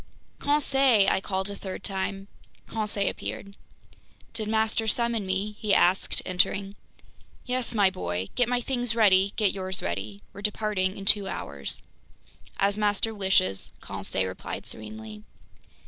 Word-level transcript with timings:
"Conseil!" 0.39 1.07
I 1.11 1.21
called 1.21 1.51
a 1.51 1.55
third 1.55 1.83
time. 1.83 2.27
Conseil 2.65 3.07
appeared. 3.07 3.55
"Did 4.33 4.47
master 4.47 4.87
summon 4.87 5.27
me?" 5.27 5.57
he 5.59 5.73
said, 5.73 6.21
entering. 6.25 6.75
"Yes, 7.45 7.75
my 7.75 7.91
boy. 7.91 8.29
Get 8.33 8.49
my 8.49 8.61
things 8.61 8.95
ready, 8.95 9.33
get 9.35 9.51
yours 9.53 9.83
ready. 9.83 10.23
We're 10.33 10.41
departing 10.41 10.97
in 10.97 11.05
two 11.05 11.27
hours." 11.27 11.83
"As 12.57 12.79
master 12.79 13.13
wishes," 13.13 13.73
Conseil 13.79 14.25
replied 14.27 14.65
serenely. 14.65 15.21